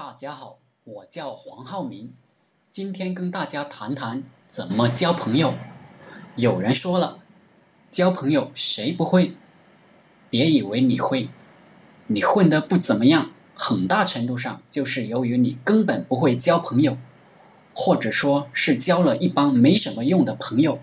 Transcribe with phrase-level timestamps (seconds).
[0.00, 2.12] 大家好，我叫黄浩明，
[2.70, 5.54] 今天跟大家谈谈怎么交朋友。
[6.36, 7.18] 有人说了，
[7.88, 9.32] 交朋友谁不会？
[10.30, 11.30] 别以为你会，
[12.06, 16.96] 你混得不怎么样，很大程度上就是由于你根本不会交朋友，
[17.74, 20.78] 或者说是交了一帮没什么用的朋友。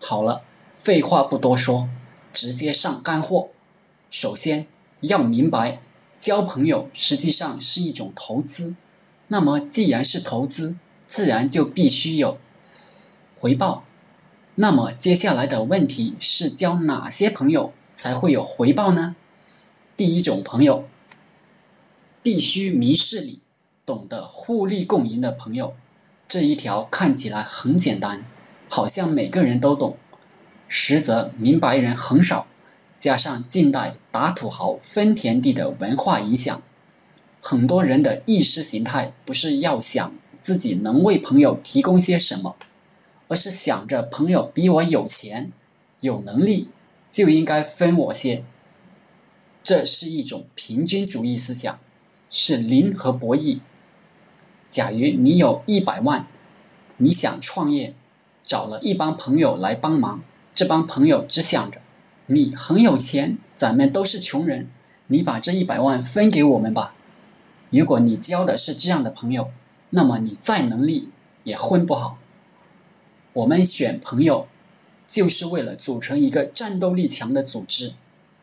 [0.00, 0.40] 好了，
[0.72, 1.90] 废话不多说，
[2.32, 3.50] 直接上干货。
[4.10, 4.68] 首先
[5.00, 5.82] 要明白。
[6.20, 8.76] 交朋友实际上是一种投资，
[9.26, 12.36] 那么既然是投资，自然就必须有
[13.38, 13.84] 回报。
[14.54, 19.16] 那么接下来的问题是交哪些朋友才会有回报呢？
[19.96, 20.86] 第一种朋友，
[22.22, 23.40] 必须明事理、
[23.86, 25.74] 懂得互利共赢的朋友。
[26.28, 28.26] 这一条看起来很简单，
[28.68, 29.96] 好像每个人都懂，
[30.68, 32.46] 实则明白人很少。
[33.00, 36.62] 加上近代打土豪分田地的文化影响，
[37.40, 42.56] 很多人的意识形态不是要想自己能为朋友提供些什么，
[43.26, 45.50] 而是想着朋友比我有钱、
[46.00, 46.68] 有能力，
[47.08, 48.44] 就应该分我些。
[49.62, 51.78] 这是一种平均主义思想，
[52.30, 53.60] 是零和博弈。
[54.68, 56.26] 假如你有一百万，
[56.98, 57.94] 你想创业，
[58.42, 61.80] 找了一帮朋友来帮忙，这帮朋友只想着。
[62.32, 64.68] 你很有钱，咱们都是穷人，
[65.08, 66.94] 你把这一百万分给我们吧。
[67.70, 69.50] 如果你交的是这样的朋友，
[69.90, 71.08] 那么你再能力
[71.42, 72.18] 也混不好。
[73.32, 74.46] 我们选朋友
[75.08, 77.94] 就是为了组成一个战斗力强的组织，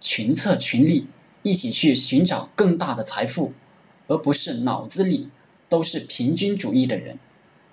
[0.01, 1.07] 群策群力，
[1.41, 3.53] 一起去寻找更大的财富，
[4.07, 5.29] 而不是脑子里
[5.69, 7.19] 都是平均主义的人。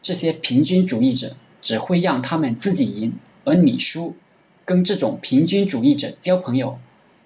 [0.01, 4.15] 这些平均主义者只会让他们自己赢，而你输。
[4.65, 6.79] 跟这种平均主义者交朋友，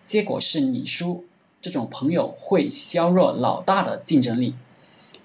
[0.04, 1.24] 结果是你输。
[1.60, 4.54] 这种朋友会削弱老大的竞争力。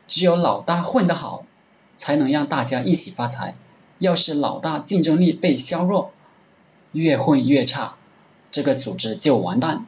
[0.08, 1.46] 只有老大混得好，
[1.96, 3.56] 才能让大家一起发财。
[4.00, 6.12] 要是老大竞争力被削弱，
[6.92, 7.96] 越混越差，
[8.52, 9.86] 这个组织就完蛋。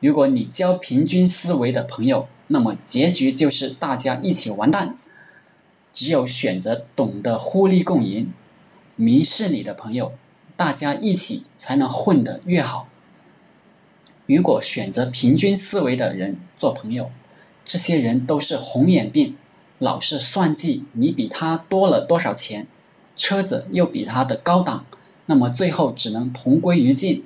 [0.00, 4.98] 如果你交平均思维的朋友，那么结局就是大家一起完蛋。
[5.92, 8.34] 只有选择懂得互利共赢、
[8.96, 10.12] 明事理的朋友。
[10.56, 12.88] 大家一起才能混得越好。
[14.26, 17.10] 如果选择平均思维的人做朋友，
[17.64, 19.36] 这些人都是红眼病，
[19.78, 22.66] 老是算计你比他多了多少钱，
[23.16, 24.86] 车子又比他的高档，
[25.26, 27.24] 那么最后只能同归于尽。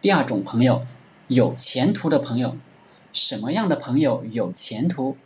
[0.00, 0.86] 第二种朋友，
[1.26, 2.56] 有前途的朋友。
[3.12, 5.16] 什么样的朋友有前途？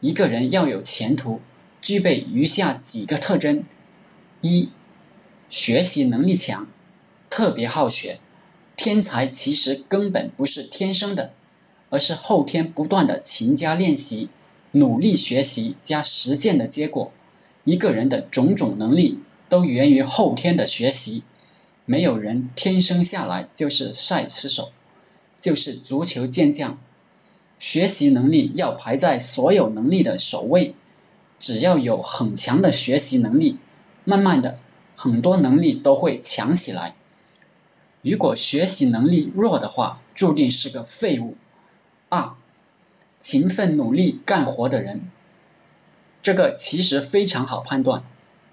[0.00, 1.40] 一个人要有前途，
[1.80, 3.64] 具备余下几个特征：
[4.42, 4.68] 一。
[5.50, 6.66] 学习能力强，
[7.30, 8.20] 特别好学。
[8.76, 11.32] 天才其实根本不是天生的，
[11.90, 14.28] 而是后天不断的勤加练习、
[14.72, 17.12] 努力学习加实践的结果。
[17.64, 21.22] 一个人的种种能力都源于后天的学习，
[21.86, 24.70] 没有人天生下来就是赛车手，
[25.36, 26.78] 就是足球健将。
[27.58, 30.74] 学习能力要排在所有能力的首位。
[31.40, 33.58] 只要有很强的学习能力，
[34.04, 34.58] 慢慢的。
[35.00, 36.96] 很多能力都会强起来。
[38.02, 41.36] 如果学习能力弱的话，注定是个废物。
[42.08, 42.32] 二，
[43.14, 45.02] 勤奋努力干活的人，
[46.20, 48.02] 这个其实非常好判断。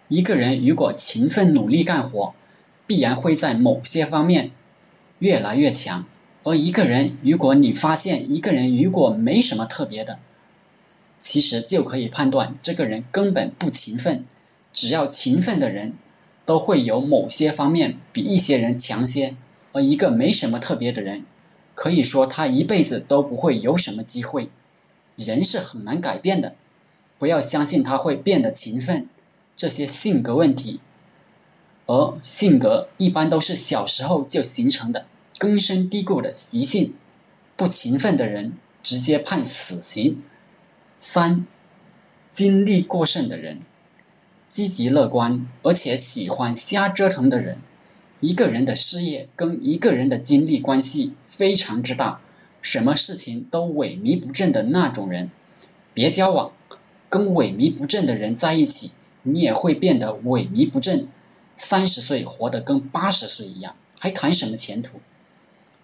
[0.08, 2.36] 一个人如果勤奋努力干活，
[2.86, 4.52] 必然会在某些方面
[5.18, 6.06] 越来越强。
[6.44, 10.20] 而一个人，如果你发现一个人如果没什么特别的，
[11.18, 14.26] 其实就可以判断这个人根本不勤奋。
[14.74, 15.96] 只要勤奋的人。
[16.46, 19.36] 都会有某些方面比一些人强些，
[19.72, 21.26] 而一个没什么特别的人，
[21.74, 24.50] 可以说他一辈子都不会有什么机会。
[25.16, 26.56] 人是很难改变的，
[27.18, 29.08] 不要相信他会变得勤奋，
[29.56, 30.80] 这些性格问题。
[31.88, 35.06] 而性格一般都是小时候就形成的，
[35.38, 36.96] 根深蒂固的习性。
[37.58, 40.24] 不勤奋的人直接判死刑。
[40.98, 41.46] 三，
[42.34, 43.62] 精力过剩的人。
[44.56, 47.58] 积极乐观，而且喜欢瞎折腾的人，
[48.22, 52.22] 一个人的事业跟一个人的精力关系非常之大，
[52.62, 55.30] 什么事情都萎靡不振的那种人，
[55.94, 56.54] 别交往。
[57.10, 58.92] 跟萎靡不振的人在一起，
[59.24, 61.10] 你也会变得萎靡不振，
[61.58, 65.02] 三十岁活得跟八十岁一样，还谈什么前途？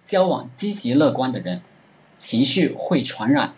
[0.02, 1.62] 交往积极乐观的人，
[2.16, 3.54] 情绪会传染。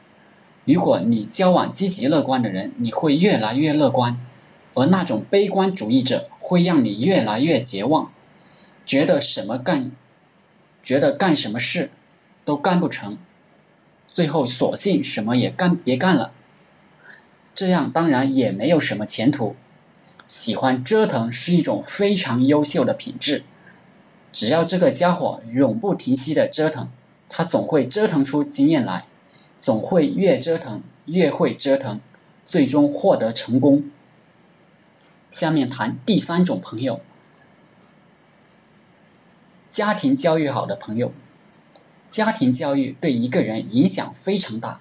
[0.65, 4.19] 如果你交往积极乐观的人，你会越来越乐观。
[4.73, 8.11] 而那种悲观主义者会让你越来越绝望，
[8.85, 9.91] 觉得什么干，
[10.83, 11.91] 觉得干什么事
[12.45, 13.17] 都干不成，
[14.11, 16.31] 最后索性什么也干别干了，
[17.55, 19.55] 这样当然也没有什么前途。
[20.27, 23.43] 喜欢折腾是一种非常优秀的品质，
[24.31, 26.89] 只要这个家伙永不停息的折腾，
[27.29, 29.05] 他总会折腾出经验来，
[29.59, 31.99] 总会越折腾越会折腾，
[32.45, 33.91] 最终获得成功。
[35.33, 37.01] 下面谈第三种朋友，
[39.71, 41.11] 家庭教育好的朋友。
[42.07, 44.79] 家庭教育对一个人影响非常大，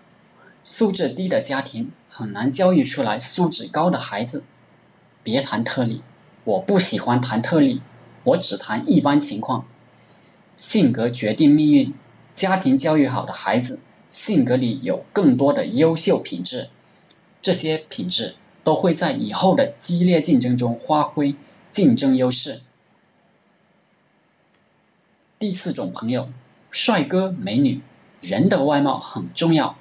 [0.63, 4.45] 素质低的家庭很难教育出来素质高的孩子。
[5.23, 6.03] 别谈特例，
[6.45, 7.81] 我不喜欢谈特例，
[8.23, 9.65] 我只谈一般情况。
[10.59, 11.95] 性格决定命运，
[12.35, 13.79] 家庭教育好的孩子，
[14.11, 16.69] 性格里有更多的优秀品质，
[17.41, 18.35] 这些品质
[18.65, 21.35] 都会在以后的激烈竞争中发挥
[21.71, 22.61] 竞争优势。
[25.39, 26.29] 第四种朋友。
[26.75, 27.83] 帅哥美女，
[28.23, 29.77] 人的外貌很重要，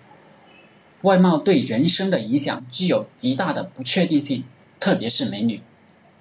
[1.03, 4.43] 外貌对人生的影响具有极大的不确定性，
[4.81, 5.61] 特别是美女，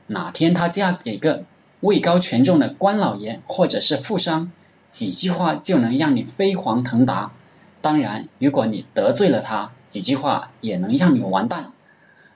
[0.07, 1.43] 哪天她嫁给个
[1.81, 4.53] 位高权重的官老爷或者是富商，
[4.89, 7.33] 几句话就能让你飞黄腾达。
[7.81, 11.73] 当然，如果你得罪了他，几句话也能让你完蛋。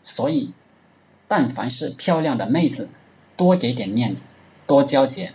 [0.04, 0.52] 所以，
[1.26, 2.90] 但凡是漂亮的妹子，
[3.36, 4.28] 多给点面子，
[4.68, 5.34] 多交钱。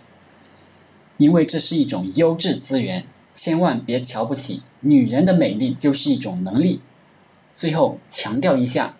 [1.18, 4.62] 因为这是一种优质资源，千万别瞧不起。
[4.80, 6.80] 女人的美丽就是一种能力。
[7.52, 8.96] 最后强调一下，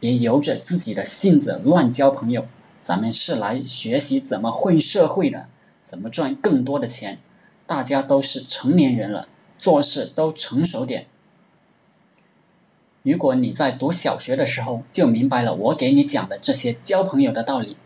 [0.00, 2.46] 别由着自己的性子乱交朋友。
[2.82, 5.46] 咱们是来学习怎么混社会的，
[5.80, 7.18] 怎么赚更多的钱。
[7.66, 9.26] 大家都是成年人了，
[9.58, 11.06] 做事都成熟点。
[13.04, 17.76] 如果你在读小学的时候就明白了我给你讲的这些交朋友的道理，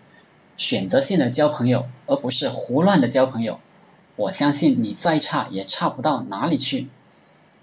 [0.56, 3.59] 选择性的交朋友，而不是胡乱的交朋友。
[4.15, 6.87] 我相信你再差也差不到哪里去。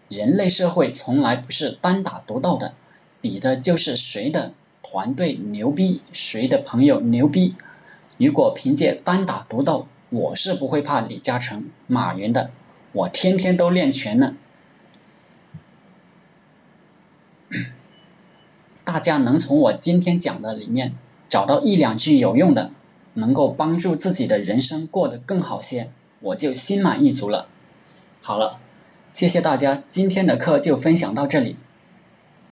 [0.10, 2.74] 人类社会从来不是单打独斗的，
[3.22, 4.52] 比的就是谁的
[4.84, 7.56] 团队牛逼，谁的朋友牛逼。
[8.18, 12.52] 如果凭借单打独斗，我是不会怕李嘉诚、马云的，
[12.92, 14.36] 我天天都练拳呢。
[18.96, 20.94] 大家能从我今天讲的里面
[21.28, 22.72] 找到一两句有用的，
[23.14, 25.90] 能够帮助自己的人生过得更好些。
[26.22, 27.50] 我就心满意足了。
[28.22, 28.58] 好了，
[29.12, 31.58] 谢谢大家，今天的课就分享到这里。